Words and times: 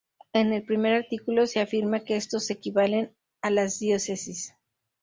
En 0.33 0.51
el 0.51 0.63
primer 0.65 0.93
artículo 0.95 1.45
se 1.45 1.59
afirma 1.59 1.99
que 2.03 2.15
estos 2.15 2.49
equivalen 2.49 3.15
a 3.43 3.51
las 3.51 3.77
diócesis. 3.77 4.55